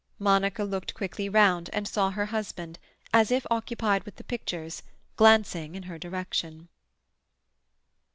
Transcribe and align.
Monica 0.17 0.63
looked 0.63 0.95
quickly 0.95 1.29
round, 1.29 1.69
and 1.73 1.87
saw 1.87 2.09
her 2.09 2.25
husband, 2.25 2.79
as 3.13 3.29
if 3.29 3.45
occupied 3.51 4.03
with 4.03 4.15
the 4.15 4.23
pictures, 4.23 4.81
glancing 5.15 5.75
in 5.75 5.83
her 5.83 5.99
direction. 5.99 6.69